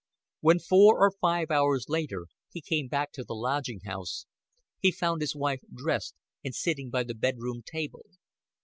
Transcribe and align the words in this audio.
When, 0.39 0.57
four 0.57 0.97
or 0.99 1.11
five 1.11 1.51
hours 1.51 1.85
later, 1.87 2.25
he 2.51 2.59
came 2.59 2.87
back 2.87 3.11
to 3.11 3.23
the 3.23 3.35
lodging 3.35 3.81
house 3.85 4.25
he 4.79 4.91
found 4.91 5.21
his 5.21 5.35
wife 5.35 5.61
dressed 5.71 6.15
and 6.43 6.55
sitting 6.55 6.89
by 6.89 7.03
the 7.03 7.13
bedroom 7.13 7.61
table. 7.63 8.05